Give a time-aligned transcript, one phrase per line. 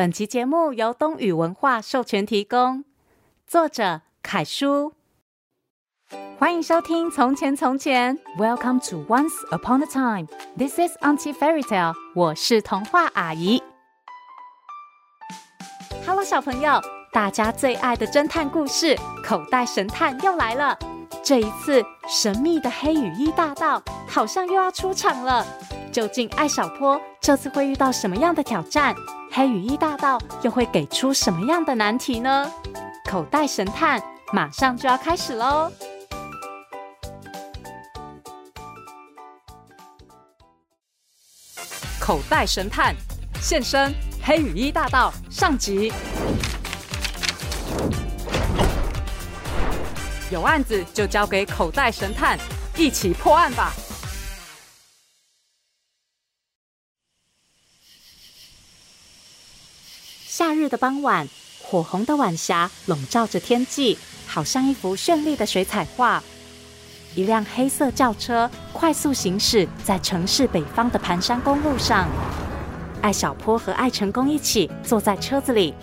[0.00, 2.86] 本集节目由东雨文化授权提供，
[3.46, 4.94] 作者凯叔。
[6.38, 10.26] 欢迎收听《从前从前》，Welcome to Once Upon a Time。
[10.56, 11.92] This is Auntie Fairy Tale。
[12.14, 13.62] 我是童话阿姨。
[16.06, 16.80] Hello，小朋友，
[17.12, 20.78] 大家最爱的侦探故事《口袋神探》又来了。
[21.22, 25.46] 这一次，神秘的黑羽衣大盗好像又要出场了。
[25.92, 28.94] 究竟艾小坡这次会遇到什么样的挑战？
[29.32, 32.50] 黑羽衣大盗又会给出什么样的难题呢？
[33.08, 34.00] 口袋神探
[34.32, 35.70] 马上就要开始喽！
[41.98, 42.94] 口袋神探
[43.40, 45.92] 现身，黑羽衣大盗上集。
[50.30, 52.38] 有案子就交给口袋神探，
[52.76, 53.72] 一起破案吧。
[60.60, 61.26] 日的傍晚，
[61.62, 66.22] 火红的晚霞笼罩着天际，好像一幅绚丽的水彩画。
[67.14, 72.06] 一辆黑色轿车快速行驶在城市北方的盘山公路上。
[73.00, 75.74] 艾小坡和艾成功一起坐在车子里。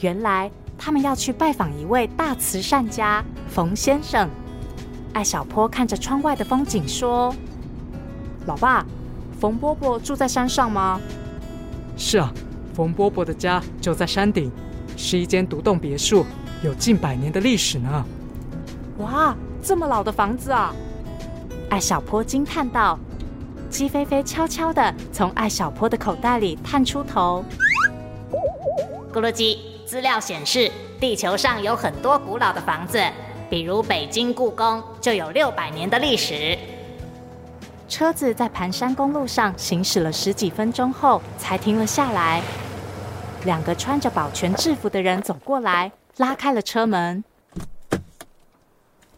[0.00, 0.50] 原来。
[0.84, 4.28] 他们要去拜访一位大慈善家冯先生。
[5.12, 7.32] 艾小坡看着窗外的风景说
[8.46, 8.84] ：“老爸，
[9.40, 11.00] 冯伯伯住在山上吗
[11.96, 12.32] ？”“是啊，
[12.74, 14.50] 冯伯伯的家就在山顶，
[14.96, 16.24] 是一间独栋别墅，
[16.62, 18.04] 有近百年的历史呢。
[18.98, 20.74] ”“哇，这么老的房子啊！”
[21.70, 22.98] 艾小坡惊叹道。
[23.70, 27.42] 鸡飞飞悄悄地从艾小坡的口袋里探出头，
[29.10, 29.58] 咕噜鸡。
[29.86, 30.70] 资料显示，
[31.00, 32.98] 地球上有很多古老的房子，
[33.48, 36.56] 比如北京故宫就有六百年的历史。
[37.92, 42.42] 车子在盘山公路上行驶了十几分钟后，才停了下来。
[43.44, 47.22] 两个穿着保全制服的人走过来，拉开了车门。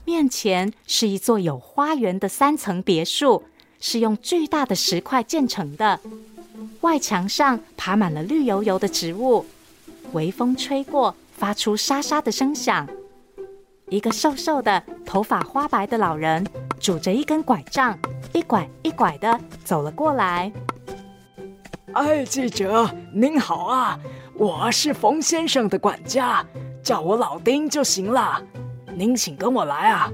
[0.04, 3.44] 面前是一座有花园的三层别墅，
[3.78, 6.00] 是用巨大的石块建成的，
[6.80, 9.46] 外墙上爬满了绿油油的植物。
[10.14, 12.88] 微风吹过，发出沙沙的声响。
[13.88, 16.44] 一个瘦瘦的、头发花白的老人，
[16.80, 17.96] 拄着一根拐杖，
[18.34, 20.52] 一拐一拐的走了过来。
[21.92, 23.96] 哎，记者您好啊，
[24.34, 26.44] 我是冯先生的管家，
[26.82, 28.42] 叫我老丁就行了。
[28.96, 30.10] 您请跟我来啊。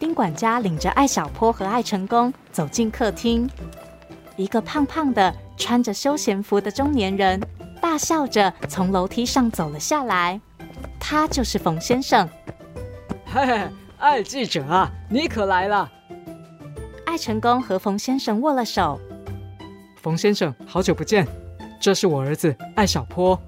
[0.00, 3.48] 丁管家领着艾小坡和艾成功走进客厅。
[4.34, 7.40] 一个胖胖的、穿着休闲服的中年人。
[7.80, 10.40] 大笑着从楼梯上走了下来，
[10.98, 12.28] 他就是冯先生。
[13.26, 13.68] 嘿嘿，
[13.98, 15.88] 艾记者啊，你可来了！
[17.16, 19.00] 艾成功和冯先生握了手。
[20.02, 21.26] 冯先生，好久不见，
[21.80, 23.40] 这是我儿子艾小坡。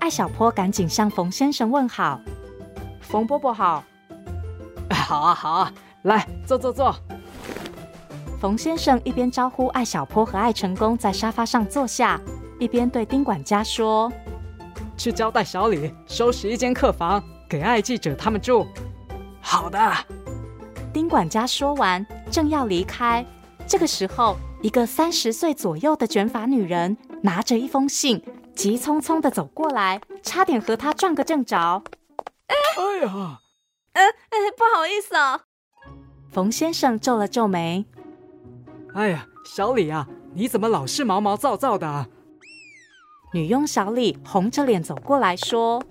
[0.00, 2.20] 艾小坡赶紧向冯先生问好。
[3.00, 3.84] 冯伯伯好。
[4.90, 5.72] 好啊，好啊，
[6.02, 6.92] 来坐坐坐。
[8.40, 12.20] 冯先生一边招呼艾小坡和艾成功在沙发上坐下。
[12.58, 14.12] 一边对丁管家说
[14.98, 18.66] ：“去交代小李收拾一间客房给艾记者他们住。
[19.40, 19.78] ”“好的。”
[20.92, 23.24] 丁管家说完，正要离开，
[23.66, 28.22] 这个时候，一个三十岁左右的卷发女人拿着一封信，
[28.54, 31.82] 急匆匆的走过来，差点和他撞个正着。
[32.46, 33.40] “哎呀，
[33.92, 35.42] 哎哎，不好意思啊。”
[36.30, 37.86] 冯先生皱了皱眉。
[38.94, 42.08] “哎呀，小李啊，你怎么老是毛毛躁躁的？”啊
[43.32, 45.82] 女佣小李红着脸走过来说：“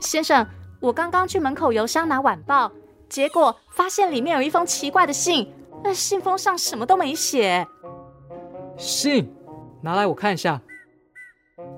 [0.00, 0.46] 先生，
[0.80, 2.70] 我刚刚去门口邮箱拿晚报，
[3.12, 5.52] 结果发现里面有一封奇怪的信，
[5.84, 7.68] 那信封上什么都没写。”
[8.78, 9.30] 信，
[9.82, 10.58] 拿来我看一下。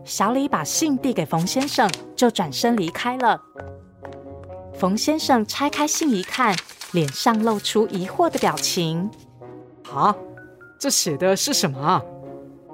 [0.04, 3.42] 小李把信递给冯先生，就转身离开了。
[4.74, 6.54] 冯先生拆开信一看，
[6.92, 9.10] 脸上露出疑惑的表情
[9.92, 10.14] ：“啊，
[10.78, 12.00] 这写的是什么啊？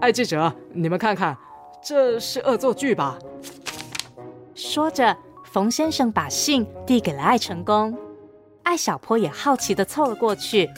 [0.03, 1.34] 艾记者，你们看看。”
[1.82, 3.19] 这是恶作剧吧？
[4.54, 5.16] 说着，
[5.51, 7.97] 冯先生把信递给了艾成功。
[8.62, 10.71] 艾小坡也好奇的凑了过去，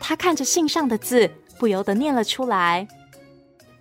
[0.00, 2.86] 他看着信上的字，不由得念了出来：“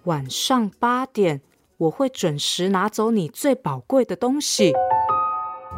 [0.05, 1.41] 晚上八点，
[1.77, 4.73] 我会准时拿走你最宝贵的东西。”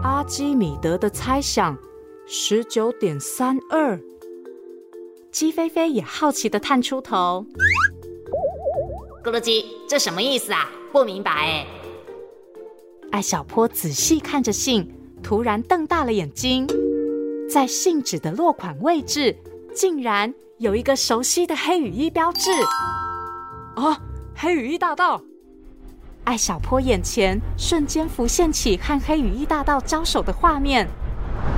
[0.04, 1.78] 阿基米德的猜想，
[2.28, 4.00] 十九点三二。
[5.32, 7.46] 鸡飞飞也好奇的探出头。
[9.24, 10.70] 咕噜鸡，这什么意思啊？
[10.92, 11.66] 不明白哎。
[13.12, 14.94] 艾小坡仔细看着信，
[15.24, 16.68] 突然瞪大了眼睛，
[17.50, 19.36] 在信纸的落款位置，
[19.76, 22.52] 竟然有一个熟悉的黑羽衣标志。
[23.76, 24.00] 啊，
[24.36, 25.22] 黑羽衣大盗！
[26.24, 30.88] 艾小坡眼前瞬间浮现起和黑羽衣大盗交手的画面，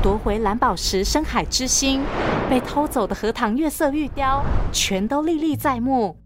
[0.01, 2.01] 夺回蓝宝石深海之心，
[2.49, 4.43] 被偷走的荷塘月色玉雕，
[4.73, 6.17] 全都历历在目。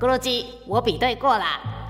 [0.00, 1.44] 咕噜鸡，我比对过了，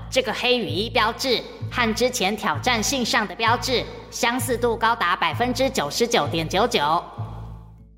[0.09, 7.03] 这个黑羽衣标志和之前挑战信上的标志相似度高达百分之九十九点九九。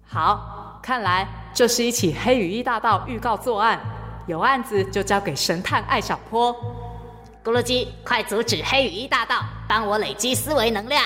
[0.05, 3.79] 好，看来这是一起黑羽翼大盗预告作案，
[4.27, 6.55] 有案子就交给神探艾小坡。
[7.43, 11.03] 咕噜鸡，快阻止黑羽翼大盗，帮我累积思维能量。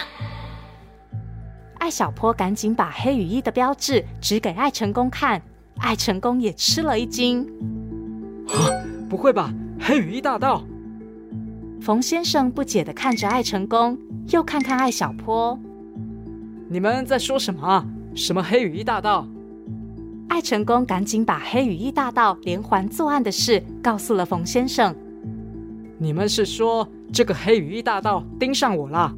[1.80, 5.42] 艾小坡赶紧把黑羽翼的标志指给艾成功看，
[5.80, 7.46] 艾成功也吃了一惊。
[8.48, 8.56] 啊
[9.10, 10.64] 不会吧，黑羽翼大盗！
[11.84, 13.98] 冯先生不解地看着艾成功，
[14.30, 15.60] 又看看艾小坡。
[16.70, 17.86] 你们在说什么啊？
[18.16, 19.28] 什么黑羽翼大盗？
[20.30, 24.96] 艾成功赶紧把黑羽翼大盗连环作案的事告诉了冯先生。
[25.98, 29.14] 你们是说这个黑羽翼大盗盯上我了？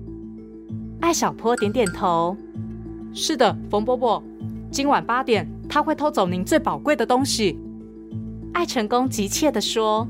[1.02, 2.36] 艾小坡点点头。
[3.14, 4.24] 是的，冯伯伯，
[4.72, 7.60] 今晚八点他会偷走您最宝贵的东西。
[8.54, 10.08] 艾成功急切地说：“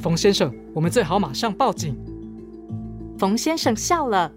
[0.00, 1.96] 冯先生，我们最好马上报警。”
[3.18, 4.30] 冯先生笑了：“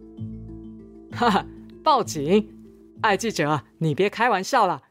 [1.11, 1.45] 哈哈，
[1.83, 2.49] 报警？
[3.01, 4.81] 艾记者，你别开玩笑了，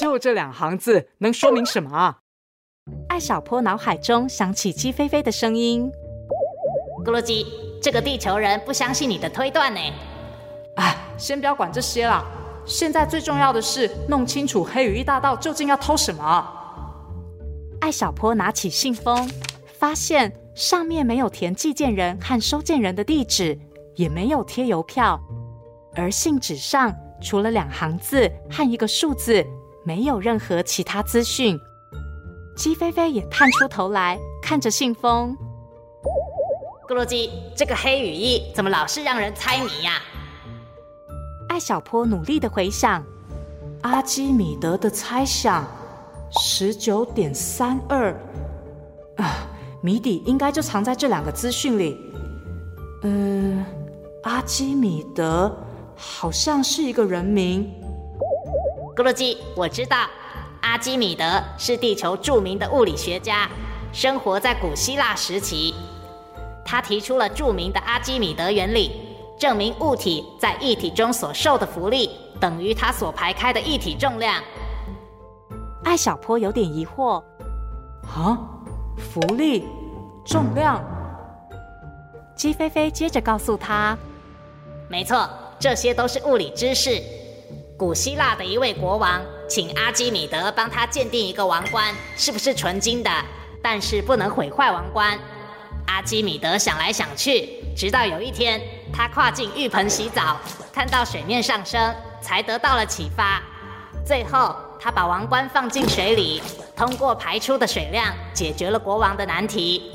[0.00, 2.18] 就这两行字能说明什么啊？”
[3.08, 5.90] 艾小坡脑海中响起鸡飞飞的声音
[7.04, 7.46] ：“咕噜鸡，
[7.82, 9.80] 这个地球人不相信你的推断呢。”
[10.76, 12.24] 哎，先不要管这些了，
[12.64, 16.54] 现在最重要的是弄清楚黑羽翼大盗究竟要偷什么。
[17.80, 19.28] 艾小坡拿起信封，
[19.78, 23.56] 发现上面没有填寄件人和收件人的地址，
[23.94, 25.20] 也没有贴邮票，
[25.94, 26.92] 而信纸上
[27.22, 29.46] 除了两行字和一个数字，
[29.84, 31.56] 没有任何其他资讯。
[32.56, 35.36] 鸡飞飞也探出头来看着信封。
[36.88, 39.92] 咕噜鸡，这个黑羽翼怎么老是让人猜谜呀？
[41.48, 43.04] 艾小坡努力的回想，
[43.82, 45.64] 阿基米德的猜想。
[46.30, 48.18] 十九点三二，啊，
[49.80, 51.96] 谜底应该就藏在这两个资讯里。
[53.02, 53.64] 嗯，
[54.24, 55.56] 阿基米德
[55.96, 57.70] 好像是一个人名。
[58.96, 60.06] 咕噜鸡，我知道，
[60.60, 61.24] 阿基米德
[61.56, 63.48] 是地球著名的物理学家，
[63.92, 65.74] 生活在古希腊时期。
[66.64, 68.90] 他提出了著名的阿基米德原理，
[69.38, 72.10] 证明物体在液体中所受的浮力
[72.40, 74.42] 等于它所排开的液体重量。
[75.84, 77.22] 艾小坡有点疑惑，
[78.02, 78.36] 啊，
[78.98, 79.64] 浮力、
[80.26, 80.84] 重量。
[82.34, 83.96] 鸡飞飞接着告诉他，
[84.88, 85.28] 没错，
[85.58, 87.02] 这些都是物理知识。
[87.76, 93.10] 古希腊的一位国王请阿基米德帮他鉴定一个王冠是不是纯金的，
[93.62, 95.18] 但是不能毁坏王冠。
[95.86, 98.60] 阿基米德想来想去，直到有一天，
[98.92, 100.36] 他跨进浴盆洗澡，
[100.72, 103.42] 看到水面上升，才得到了启发。
[104.04, 104.54] 最后。
[104.80, 106.42] 他把王冠放进水里，
[106.76, 109.90] 通过排出的水量解决了国王的难题。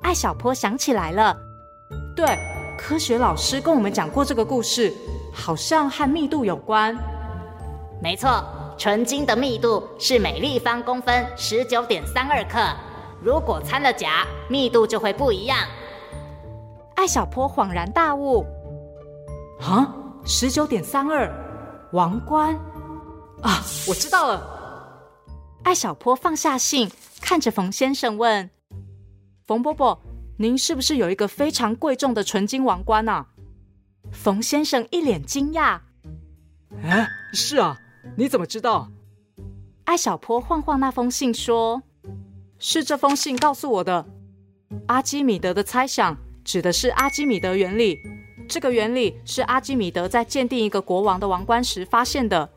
[0.00, 1.36] 艾小坡想起来了，
[2.16, 2.38] 对，
[2.78, 4.92] 科学老师跟我们讲过这个故事，
[5.32, 6.96] 好像和密度有关。
[8.02, 8.42] 没错，
[8.76, 12.58] 纯金的密度是每立方公分十九点三二克，
[13.22, 15.58] 如果掺了钾，密度就会不一样。
[16.96, 18.44] 艾小坡恍然大悟，
[19.60, 19.94] 啊，
[20.24, 21.32] 十九点三二，
[21.92, 22.58] 王冠。
[23.42, 24.60] 啊，我知道了。
[25.64, 28.48] 艾小坡放下信，看着冯先生问
[29.46, 30.00] ：“冯伯伯，
[30.38, 33.26] 您是不是有一个非常贵重的纯金王冠啊？”
[34.12, 35.80] 冯先生一脸惊讶
[36.82, 37.78] ：“哎，是啊，
[38.16, 38.88] 你怎么知道？”
[39.84, 41.82] 艾小坡晃晃那封信说
[42.58, 44.06] ：“是这封信告诉我的。
[44.86, 47.98] 阿基米德的猜想指的是阿基米德原理，
[48.48, 52.48] 这个原理是阿基米德在鉴定一个国王的王冠时发现的。”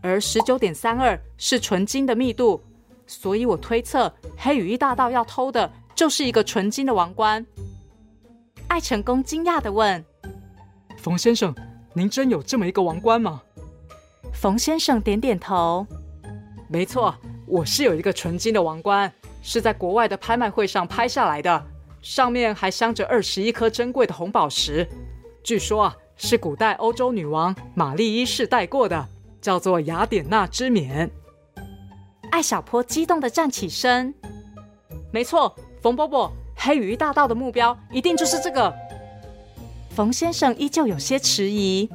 [0.00, 2.62] 而十九点三二是纯金的密度，
[3.06, 7.44] 所以我推测黑羽翼大盗要偷的就是一个纯金的王冠。
[8.68, 10.04] 爱成功惊讶的问
[10.98, 11.54] ：“冯先生，
[11.94, 13.42] 您真有这么一个王冠吗？”
[14.32, 15.86] 冯先生点点头
[16.68, 17.14] ：“没错，
[17.46, 19.12] 我是有一个纯金的王冠，
[19.42, 21.66] 是在国外的拍卖会上拍下来的，
[22.02, 24.86] 上面还镶着二十一颗珍贵的红宝石，
[25.42, 29.08] 据说啊是古代欧洲女王玛丽一世戴过的。”
[29.48, 31.10] 叫做雅典娜之冕。
[32.30, 34.12] 艾小坡激动的站起身。
[35.10, 38.70] 没错，冯伯伯，黑羽翼大盗的目标一定就是这个。
[39.88, 41.88] 冯先生依旧有些迟疑。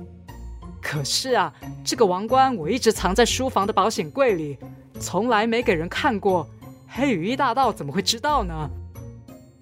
[0.81, 1.53] 可是啊，
[1.85, 4.57] 这个王冠我一直藏在书房的保险柜里，
[4.99, 6.49] 从来没给人看过。
[6.87, 8.67] 黑羽翼大盗怎么会知道呢？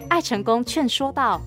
[0.07, 1.41] 艾成功劝说道：“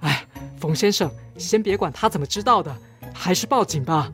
[0.00, 0.24] 哎，
[0.58, 2.74] 冯先生，先别管他怎么知道的，
[3.12, 4.10] 还是报警吧。”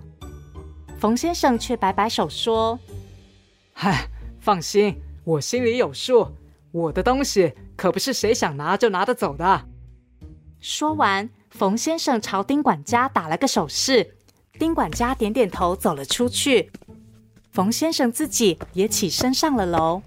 [0.99, 2.79] 冯先生却摆摆手说
[3.75, 4.09] ：“嗨，
[4.41, 6.33] 放心，我心里有数。
[6.73, 9.67] 我的东西可不是谁想拿就拿得走的。”
[10.59, 14.17] 说完，冯先生朝丁管家打了个手势，
[14.59, 16.71] 丁管家点点头，走了出去。
[17.53, 20.03] 冯先生自己也起身上了楼。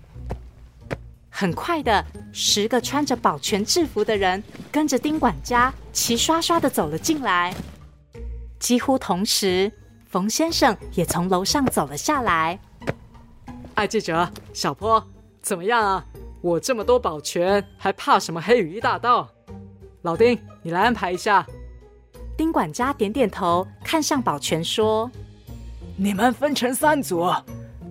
[1.29, 7.55] 很快的，十个穿着保全制服的人跟着丁管家齐刷刷的走了进来。
[8.59, 9.71] 几乎同时，
[10.09, 12.59] 冯先生也从楼上走了下来。
[13.75, 15.01] 艾记者，小坡，
[15.39, 16.03] 怎么样啊？
[16.41, 19.29] 我这么多保全，还怕什么黑羽翼大盗？
[20.01, 21.45] 老丁，你来安排一下。
[22.35, 25.09] 丁管家点点头，看向保全说。
[25.95, 27.31] 你们分成三组，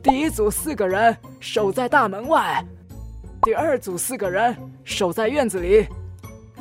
[0.02, 2.64] 第一组四个人守在大门外，
[3.42, 5.86] 第二组四个人守在院子里，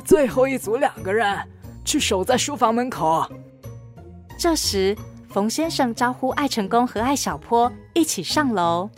[0.04, 1.36] 最后一组两个人
[1.84, 3.26] 去守在书房门口。
[4.38, 4.96] 这时，
[5.28, 8.88] 冯先生招呼艾成功和艾小坡一起上楼。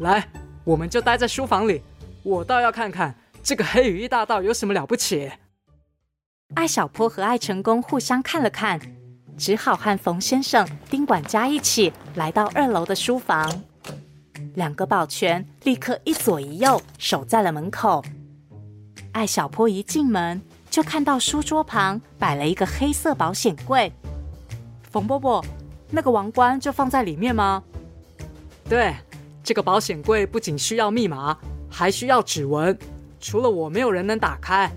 [0.00, 0.28] 来，
[0.62, 1.82] 我们就待在书房里，
[2.22, 5.30] 我倒要看看这个黑羽翼大盗有什么了不起。
[6.54, 8.80] 艾小坡和艾成功互相看了看。
[9.38, 13.62] 只好和冯先生、丁管家一起来到二楼的书房。
[14.54, 18.04] 两个保全立刻一左一右守在了门口。
[19.12, 23.90] 艾小坡一进门就看到书桌旁摆了一个黑色保险柜。
[24.92, 25.42] 冯伯伯，
[25.90, 27.62] 那个王冠就放在里面吗？
[28.68, 28.94] 对，
[29.42, 31.34] 这个保险柜不仅需要密码，
[31.70, 32.78] 还需要指纹。
[33.18, 34.70] 除了我，没有人能打开。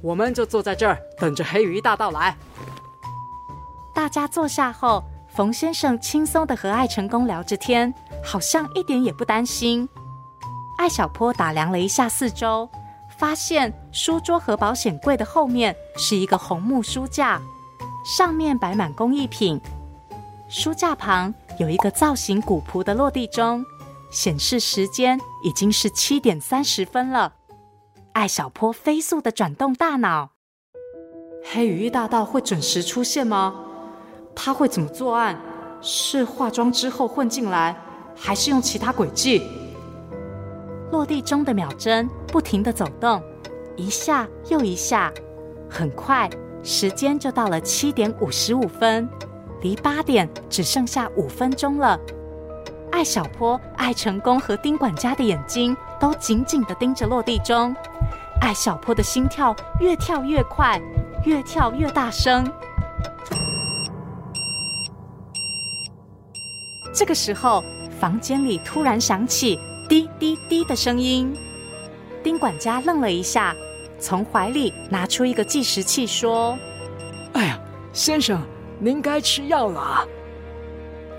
[0.00, 2.34] 我们就坐在这儿等着黑羽翼大盗来。
[3.94, 7.92] 大家坐下后，冯先生轻松的和艾成功聊着天，
[8.24, 9.86] 好像一点也不担心。
[10.78, 12.66] 艾小坡打量了一下四周，
[13.18, 17.38] 发现书桌和保险柜的后面是一个红木书架，
[18.10, 19.60] 上面摆满工艺品。
[20.48, 23.64] 书架旁有一个造型古朴的落地钟，
[24.10, 27.34] 显示时间已经是七点三十分了。
[28.14, 30.30] 艾小坡飞速地转动大脑：
[31.44, 33.54] 黑羽翼大盗会准时出现吗？
[34.34, 35.40] 他会怎么作案？
[35.80, 37.76] 是化妆之后混进来，
[38.16, 39.40] 还是用其他诡计？
[40.90, 43.22] 落地钟的秒针不停地走动，
[43.76, 45.12] 一下又一下，
[45.70, 46.28] 很快
[46.62, 49.08] 时间就到了七点五十五分，
[49.62, 51.98] 离八点只剩下五分钟了。
[52.92, 57.74] 艾小坡、艾成功和丁管家的眼睛都紧紧地盯着落地钟，
[58.40, 60.80] 艾小坡的心跳越跳越快，
[61.24, 62.44] 越跳越大声。
[66.92, 67.62] 这个时候，
[68.00, 71.32] 房间里突然响起滴滴滴的声音。
[72.22, 73.54] 丁管家愣了一下，
[74.00, 76.58] 从怀里拿出一个计时器，说
[77.34, 77.60] ：“哎呀，
[77.92, 78.40] 先生，
[78.78, 80.04] 您该吃药了啊。”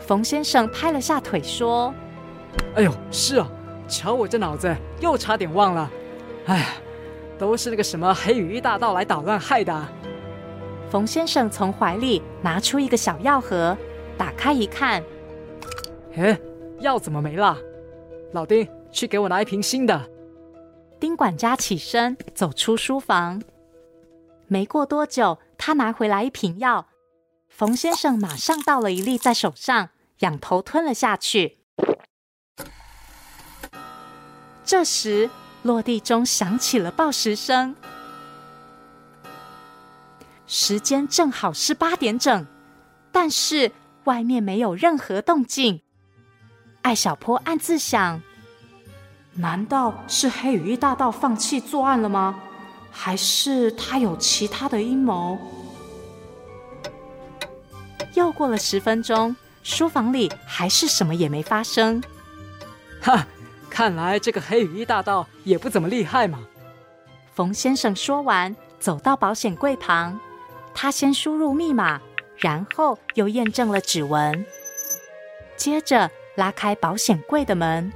[0.05, 1.93] 冯先生拍了下腿，说
[2.75, 3.47] ：“哎呦，是啊，
[3.87, 5.91] 瞧我这脑子，又差点忘了。
[6.47, 6.75] 哎，
[7.37, 9.87] 都是那个什么黑羽翼大盗来捣乱害的。”
[10.89, 13.77] 冯先生从怀里拿出一个小药盒，
[14.17, 15.01] 打开一看。
[16.15, 16.37] 哎，
[16.79, 17.57] 药怎么没了？
[18.33, 20.10] 老丁，去给我拿一瓶新的。
[21.01, 23.41] 丁管家起身走出书房，
[24.47, 26.89] 没过多久，他拿回来一瓶药。
[27.49, 29.89] 冯先生马上倒了一粒在手上，
[30.19, 31.57] 仰头吞了下去。
[34.63, 35.31] 这时，
[35.63, 37.75] 落地钟响起了报时声，
[40.45, 42.45] 时间正好是八点整，
[43.11, 43.71] 但是
[44.03, 45.81] 外面没有任何动静。
[46.83, 48.21] 艾小坡暗自想：
[49.33, 52.39] 难道是黑羽翼大盗放弃作案了吗？
[52.91, 55.37] 还是他有其他的阴谋？
[58.13, 62.03] 又过了十分钟，书房里还是什么也没发生。
[63.01, 63.25] 哈，
[63.69, 66.39] 看来这个黑羽翼大盗也不怎么厉害嘛。
[67.33, 70.19] 冯先生说完，走到保险柜旁，
[70.73, 72.01] 他先输入密码，
[72.35, 74.45] 然后又验证了指纹，
[75.55, 76.11] 接着。
[76.35, 77.91] 拉开保险柜的门，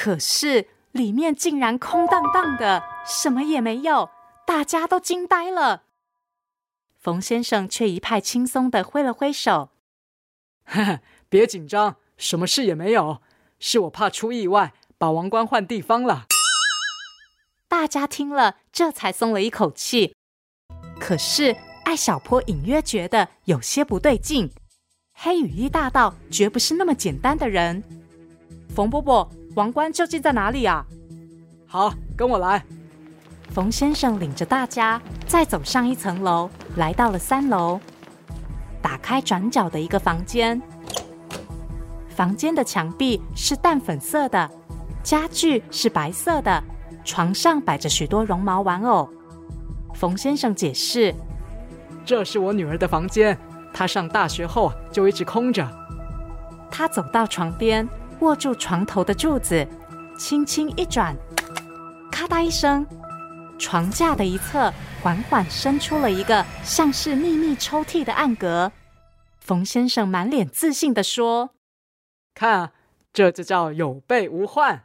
[0.00, 4.10] 可是里面竟然空荡荡的，什么也没有，
[4.46, 5.82] 大家都惊呆了。
[7.00, 9.70] 冯先生却一派轻松的挥了挥手
[10.66, 13.20] ：“呵呵，别紧张，什么事也没有，
[13.58, 16.26] 是我怕出意外，把王冠换地方了。”
[17.66, 20.14] 大家听了，这才松了一口气。
[21.00, 24.48] 可是艾小坡隐约觉得有些不对劲。
[25.12, 27.82] 黑羽衣大盗绝不是那么简单的人。
[28.72, 29.28] 冯伯伯，
[29.58, 30.86] 王冠究竟在哪里啊？
[31.66, 32.64] 好，跟我来。
[33.50, 37.80] 冯先生领着大家再走上一层楼，来到了三楼。
[38.80, 40.62] 打开转角的一个房间，
[42.08, 44.48] 房间的墙壁是淡粉色的，
[45.02, 46.62] 家具是白色的，
[47.04, 49.10] 床上摆着许多绒毛玩偶。
[49.92, 51.12] 冯先生解释
[52.06, 53.36] ：“这是我女儿的房间，
[53.74, 55.68] 她上大学后就一直空着。”
[56.70, 57.88] 他走到床边，
[58.20, 59.66] 握住床头的柱子，
[60.18, 61.16] 轻轻一转，
[62.10, 62.86] 咔嗒一声。
[63.58, 64.72] 床架的一侧
[65.02, 68.70] 缓缓伸出了一个像是秘密抽屉的暗格。
[69.40, 71.50] 冯先生满脸自信地说
[72.34, 72.72] ：“看，
[73.12, 74.84] 这就叫有备无患。”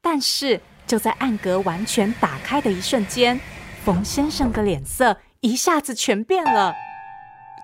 [0.00, 3.40] 但是就在暗格完全打开的一瞬间，
[3.84, 6.74] 冯先生的脸色一下子全变了。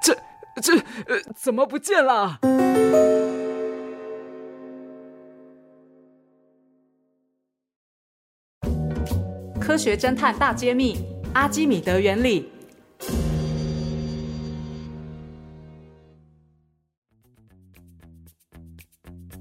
[0.02, 0.14] 这、
[0.60, 2.40] 这、呃，怎么不见了？
[9.66, 10.96] 科学侦探大揭秘：
[11.32, 12.48] 阿基米德原理。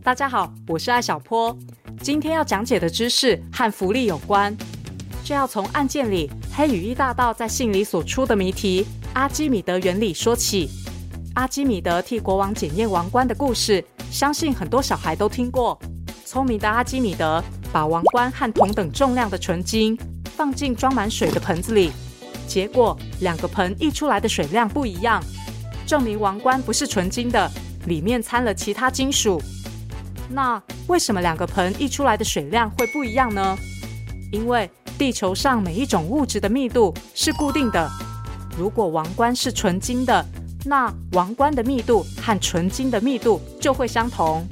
[0.02, 1.56] 大家好，我是艾小坡。
[2.02, 4.58] 今天要讲解的知识和福利有关，
[5.24, 10.68] 就要从案件里黑羽翼大盗在信里所出的谜题——阿基米德原理说起。
[11.36, 15.80] 阿基米德替国王检验王冠的故事，相信很多小孩都听过。
[16.26, 19.96] 聪明的阿基米德把王冠和同等重量的纯金，
[20.36, 21.92] 放进装满水的盆子里，
[22.46, 25.24] 结果两个盆溢出来的水量不一样，
[25.88, 27.50] 证明王冠不是纯金的，
[27.86, 29.42] 里面掺了其他金属。
[30.30, 33.58] 那为什么两个盆溢出来的水量会不一样呢？
[34.32, 37.90] 因为地球上每一种物质的密度是固定的。
[38.58, 40.26] 如果王冠是纯金的，
[40.66, 44.46] 那王冠的密度和纯金的密度就会相同。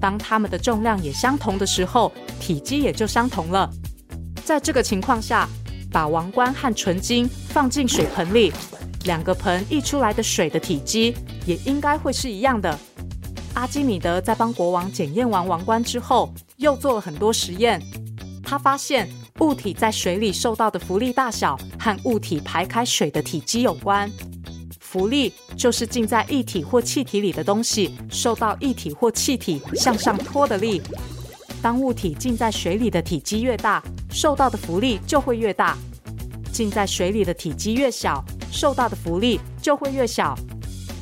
[0.00, 3.70] 当它们的重量也相同的时候，体积也就相同了。
[4.44, 5.48] 在这个情况下，
[5.90, 8.52] 把王冠和纯金放进水盆里，
[9.04, 11.16] 两个盆溢出来的水的体积
[11.46, 12.78] 也应该会是一样的。
[13.54, 17.80] 阿基米德在帮国王检验完王冠之后，又做了很多实验。
[18.42, 19.08] 他发现
[19.40, 24.10] 物体在水里受到的浮力大小和物体排开水的体积有关。
[24.78, 30.82] 浮力就是浸在液体或气体里的东西受到液体或气体向上拖的力。
[31.64, 35.74] 当物体浸在水里的体积越大，受到的浮力就会越大；
[36.52, 38.22] 浸在水里的体积越小，
[38.52, 40.38] 受到的浮力就会越小。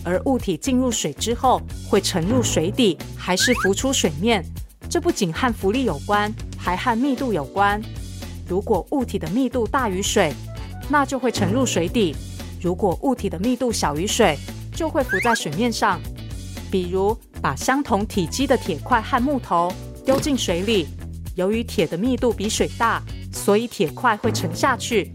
[0.05, 4.45] 而物体进入水之后，会沉入水底还是浮出水面，
[4.89, 7.83] 这不仅和浮力有关，还和密度有关。
[8.47, 10.33] 如果物体的密度大于水，
[10.89, 12.15] 那就会沉入水底；
[12.61, 14.39] 如果物体的密度小于水，
[14.73, 16.01] 就会浮在水面上。
[16.71, 19.69] 比如，把相同体积的铁块和木头。
[20.05, 20.89] 丢进水里，
[21.37, 25.13] 由于铁的密度比水大，所以铁块会沉下去；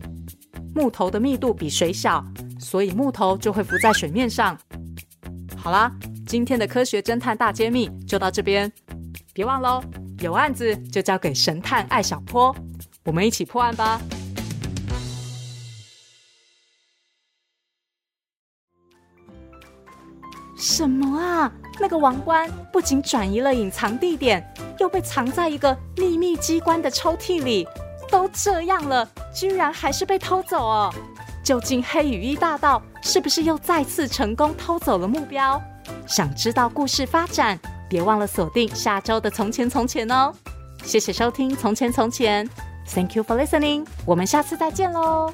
[0.74, 2.26] 木头的密度比水小，
[2.60, 4.58] 所以木头就会浮在水面上。
[5.56, 5.92] 好啦，
[6.26, 8.72] 今天的科学侦探大揭秘就到这边，
[9.34, 9.84] 别忘喽，
[10.20, 12.56] 有案子就交给神探艾小坡，
[13.04, 14.00] 我们一起破案吧。
[20.68, 21.50] 什么啊？
[21.80, 24.46] 那个王冠不仅转移了隐藏地点，
[24.80, 27.66] 又被藏在一个秘密机关的抽屉里。
[28.12, 30.94] 都这样了，居然还是被偷走哦！
[31.42, 35.62] 究竟黑羽翼大盗是不是又再次成功偷走了目标？
[36.06, 37.58] 想知道故事发展，
[37.90, 40.34] 别忘了锁定下周的《从前从前》哦！
[40.84, 42.46] 谢谢收听《从前从前》
[42.94, 45.34] ，Thank you for listening，我们下次再见喽！